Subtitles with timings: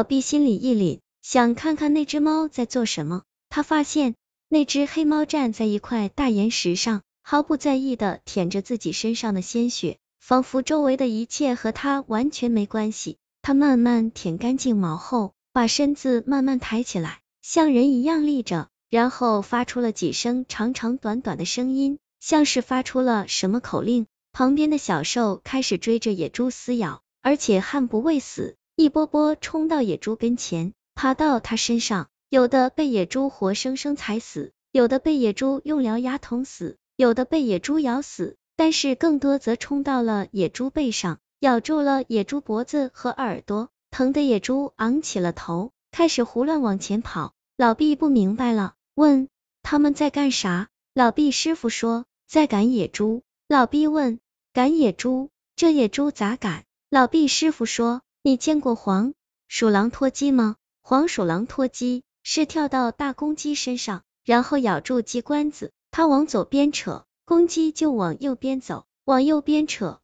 [0.00, 3.20] 老毕心里一凛，想看看那只猫在做什么。
[3.50, 4.14] 他发现
[4.48, 13.18] 那只黑猫站在一块大岩石上，毫不在意的舔着自己身上的鲜血，仿佛周围的一切和他完全没关系。
[13.42, 24.06] 他慢慢舔干净毛后，把身子慢慢抬起来，像人一样立着，然后发出了几声长长短短的声音，像是发出了什么口令。
[24.32, 28.56] 旁边的小兽开始追着野猪撕咬，而且悍不畏死。
[28.80, 47.34] 一波波冲到野猪跟前，爬到它身上，有的被野猪活生生踩死，有的被野猪用獠牙捅死，有的被野猪咬死，但是更多则冲到了野猪背上，咬住了野猪脖子和耳朵，疼的野猪昂起了头，开始胡乱往前跑。
[47.58, 49.28] 老毕不明白了，问
[49.62, 50.68] 他们在干啥？
[50.94, 53.20] 老毕师傅说在赶野猪。
[53.46, 54.20] 老毕问
[54.54, 56.64] 赶野猪，这野猪咋赶？
[56.88, 58.00] 老毕师傅说。
[58.22, 59.14] 你见过黄
[59.48, 60.56] 鼠狼脱鸡吗？
[60.82, 70.00] 黄鼠狼脱鸡是跳到大公鸡身上，然后咬住鸡冠子，它往左边扯，公鸡就往右边走；往右边扯，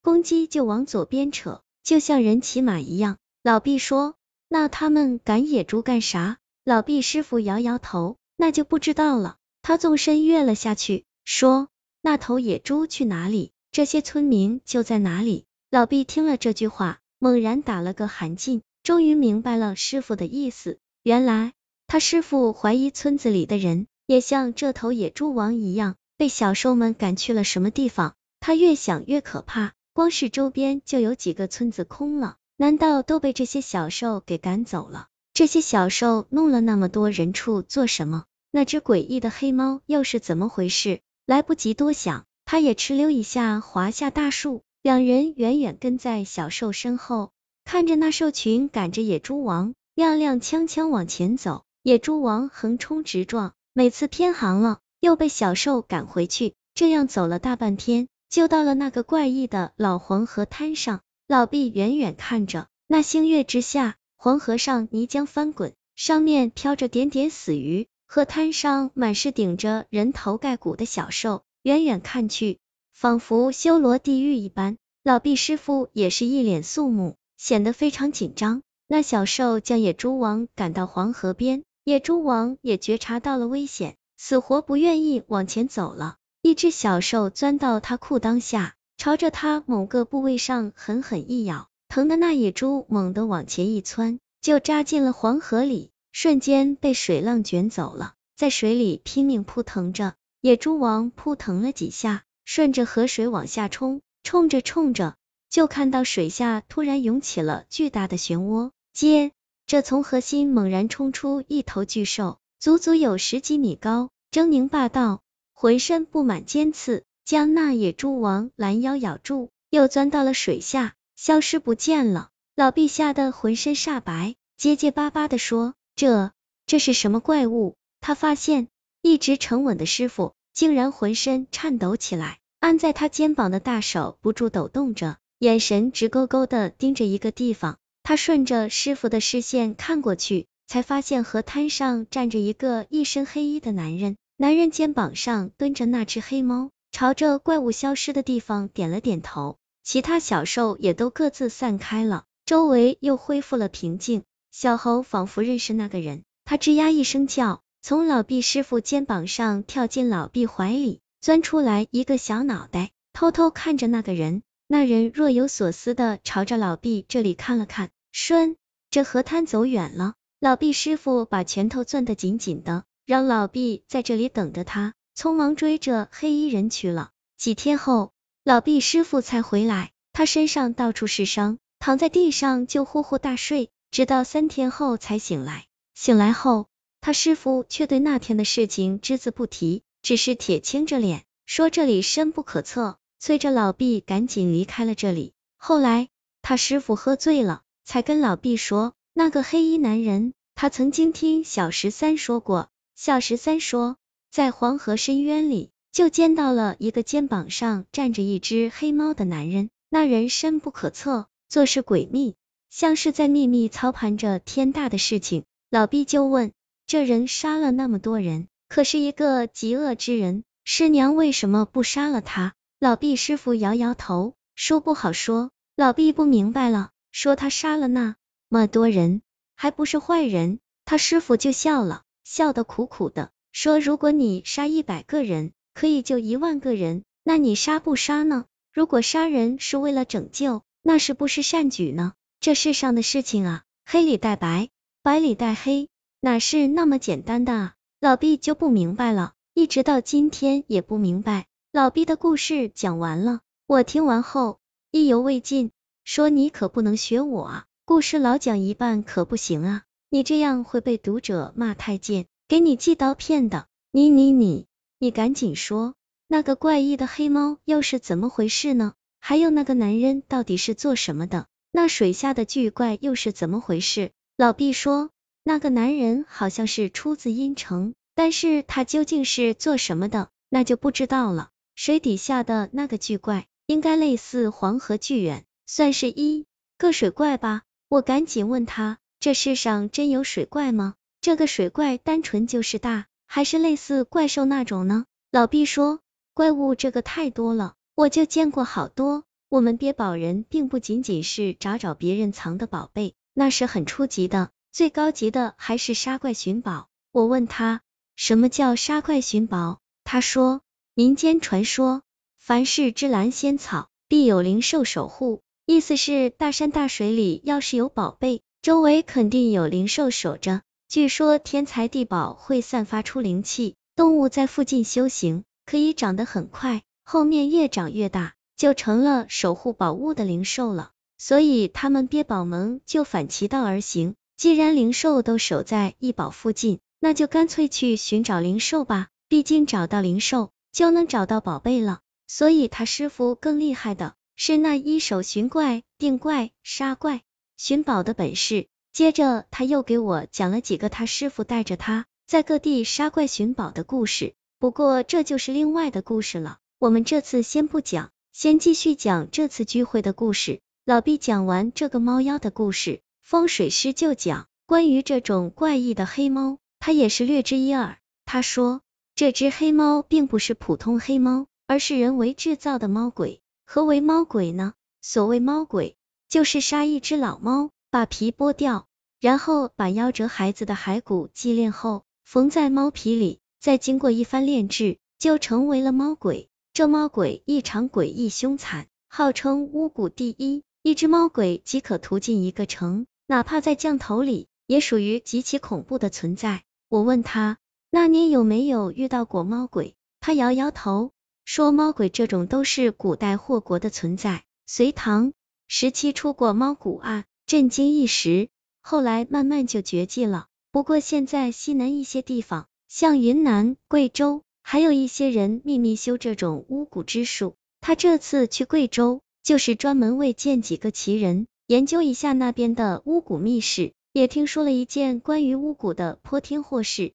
[0.00, 3.18] 公鸡就往左边扯，就像人骑马一样。
[3.42, 4.14] 老毕说
[4.46, 9.38] ：“那他们赶野猪干啥？”老毕师傅摇摇头，那就不知道了。
[9.62, 11.66] 他纵身跃了下去，说
[12.00, 17.00] ：“那头野猪去哪里，这些村民就在哪里。”老毕听了这句话。
[17.18, 20.78] 猛然打了个寒噤，终于明白了师傅的意思。
[21.02, 21.52] 原来
[21.86, 28.14] 他师傅怀疑村子里的人也像这头野猪王一样，被小兽们赶去了什么地方。
[28.40, 35.08] 他越想越可怕，光是周边就有几个村子空了，难道都被这些小兽给赶走了？
[35.32, 38.24] 这些小兽弄了那么多人畜做什么？
[38.50, 41.00] 那只诡异的黑猫又是怎么回事？
[41.24, 44.62] 来不及多想，他也哧溜一下滑下大树。
[44.86, 47.32] 两人远远跟在小兽身后，
[47.64, 51.64] 看着那兽群赶着野猪王踉踉跄跄往前走。
[51.82, 56.54] 野猪王横冲直撞，每次偏航了，又被小兽赶回去。
[56.72, 61.00] 这样走了大半天，就到了那个怪异的老黄河滩上。
[61.26, 72.60] 老毕远远看着，那星月之下，黄河上泥浆翻滚，上面飘着点点死鱼，河滩上满是顶着人头盖骨的小兽，远远看去。
[72.96, 78.62] 仿佛修罗地狱一般，老毕师傅也是一脸肃穆，显得非常紧张。
[78.88, 86.16] 那小兽将野猪王赶到黄河边，野猪王也觉察到了危险，死活不愿意往前走了。
[86.40, 100.14] 一只小兽钻到他裤裆下，朝着他某个部位上狠狠一咬，疼的那野猪猛地往前一窜，就扎进了黄河里，瞬间被水浪卷走了，在水里拼命扑腾着。
[100.40, 102.22] 野猪王扑腾了几下。
[102.46, 105.16] 顺着河水往下冲，冲着冲着，
[105.50, 109.32] 就看到水下突然涌起了巨大的漩涡，接
[109.66, 122.30] 着从河心猛然冲出一头巨兽，足足有十几米高，狰狞霸道，浑身布满尖刺，将那野猪王拦腰咬住，又钻到了水下，消失不见了。
[122.54, 126.30] 老毕吓得浑身煞白，结结巴巴的说：“这
[126.64, 128.68] 这是什么怪物？”他发现
[129.02, 130.32] 一直沉稳的师傅。
[130.56, 137.76] 竟然浑身颤抖起来，按在他肩膀的大手不住抖动着，眼神直勾勾的盯着一个地方。
[138.02, 149.58] 他顺着师傅的视线看过去，才发现河滩上站着一个一身黑衣的男人，男人肩膀上蹲着那只黑猫，朝着怪物消失的地方点了点头。
[149.84, 154.22] 其他小兽也都各自散开了，周围又恢复了平静。
[154.50, 157.60] 小猴仿佛认识那个人，他吱呀一声叫。
[157.88, 164.42] 从老毕师傅肩膀上跳进老毕怀里，钻出来一个小脑袋，偷偷看着那个人。
[164.66, 168.56] 那人若有所思的朝着老毕这里看了看，顺
[168.90, 170.14] 着河滩走远了。
[170.40, 177.10] 老毕师傅把拳头攥得紧紧的，让老毕在这里等着他，匆忙追着黑衣人去了。
[177.38, 178.10] 几天后，
[178.42, 185.66] 老毕师傅才回来，他身上到处是伤，躺在地上就呼呼大睡，直到三天后才醒来。
[185.94, 186.66] 醒来后。
[187.06, 195.32] 他师傅却对那天的事情只字不提，只是铁青着脸说这里深不可测，催着老毕赶紧离开了这里。
[195.56, 196.08] 后来
[196.42, 202.70] 他师傅喝醉了，才跟老毕说，那个黑衣男人，他曾经听小十三说过。
[202.96, 203.98] 小十三说，
[204.32, 212.34] 在黄河深渊里就见到了一个肩膀上站着一只黑猫的男人，那人深不可测，做事诡秘，
[212.68, 215.44] 像是在秘密操盘着天大的事情。
[215.70, 216.50] 老毕就问。
[216.86, 222.54] 这人杀了那么多人，可是一个极恶之人，师娘为什么不杀了他？
[222.78, 225.50] 老毕师傅摇摇头，说不好说。
[225.74, 228.14] 老毕不明白了，说他杀了那
[228.48, 229.22] 么多人，
[229.56, 230.60] 还不是坏人。
[230.84, 238.44] 他师傅就笑了，笑得苦苦的，说如果你杀一百个人，可以救一万个人，那你杀不杀呢？
[238.72, 242.12] 如果杀人是为了拯救，那是不是善举呢？
[242.38, 244.68] 这世上的事情啊，黑里带白，
[245.02, 245.88] 白里带黑，
[246.26, 247.74] 哪是那么简单的啊？
[248.00, 251.46] 老毕就不明白了，一直到今天也不明白。
[251.70, 254.58] 老毕的故事讲完了，我听完后
[254.90, 255.70] 意犹未尽，
[256.02, 263.68] 说你可不能学我啊，故事老讲一半可不行啊，你这样会被读者骂太监，给你寄刀片的。
[263.92, 264.66] 你你你，
[264.98, 265.94] 你赶紧说，
[266.26, 268.94] 那个怪异的黑猫又是怎么回事呢？
[269.20, 271.46] 还有那个男人到底是做什么的？
[271.70, 274.10] 那水下的巨怪又是怎么回事？
[274.36, 275.10] 老毕说，
[275.48, 281.50] 那个男人好像是出自阴城，但是他究竟是做什么的，那就不知道了。
[281.76, 286.46] 水底下的那个巨怪，应该类似黄河巨猿，算是一
[286.78, 287.62] 个水怪吧。
[287.88, 290.94] 我赶紧问他，这世上真有水怪吗？
[291.20, 295.04] 这个水怪单纯就是大，还是类似怪兽那种呢？
[295.30, 296.00] 老毕说，
[296.34, 299.22] 怪物这个太多了，我就见过好多。
[299.48, 306.88] 我们憋宝人并不仅仅是找找别人藏的宝贝，那是很初级的，最高级的还是杀怪寻宝。
[307.10, 307.80] 我问他
[308.14, 310.60] 什么叫杀怪寻宝，他说
[310.92, 312.02] 民间传说，
[312.36, 320.60] 凡是芝兰仙草，必有灵兽守护，意思是大山大水里要是有宝贝，周围肯定有灵兽守着。
[320.90, 328.34] 据说天才地宝会散发出灵气，动物在附近修行可以长得很快，后面越长越大。
[328.58, 342.00] 就成了守护宝物的灵兽了，所以他们憋宝门就反其道而行，既然灵兽都守在异宝附近，那就干脆去寻找灵兽吧，毕竟找到灵兽就能找到宝贝了。
[342.26, 347.22] 所以他师傅更厉害的是那一手寻怪、定怪、杀怪、
[347.56, 348.66] 寻宝的本事。
[348.92, 358.10] 接着他又给我讲了几个他师傅带着他在各地杀怪寻宝的故事，不过这就是另外的故事了，我们这次先不讲。
[358.32, 360.60] 先继续讲这次聚会的故事。
[360.84, 367.98] 老毕讲完这个猫妖的故事，风水师就讲关于这种怪异的黑猫，他也是略知一二。
[368.24, 368.82] 他说，
[369.16, 373.40] 这只黑猫并不是普通黑猫，而是人为制造的猫鬼。
[373.64, 374.74] 何为猫鬼呢？
[375.02, 375.96] 所谓猫鬼，
[376.28, 378.86] 就是杀一只老猫，把皮剥掉，
[379.18, 386.48] 然后把夭折孩子的骸骨祭炼后，缝在猫皮里，再经过一番炼制，就成为了猫鬼。
[386.72, 390.62] 这猫鬼异常诡异凶残，号称巫蛊第一。
[390.82, 396.62] 一只猫鬼即可屠尽一个城，哪怕在降头里，也属于极其恐怖的存在。
[396.88, 397.58] 我问他，
[397.90, 399.94] 那你有没有遇到过猫鬼？
[400.20, 401.12] 他摇摇头，
[401.44, 405.32] 说猫鬼这种都是古代祸国的存在，隋唐
[405.68, 408.48] 时期出过猫蛊案，震惊一时，
[408.80, 410.46] 后来慢慢就绝迹了。
[410.70, 414.42] 不过现在西南一些地方，像云南、贵州。
[414.68, 427.12] 还有一些人秘密修这种巫蛊之术，他这次去贵州，就是专门为见几个奇人，研究一下那边的巫蛊秘事，也听说了一件关于巫蛊的泼天祸事。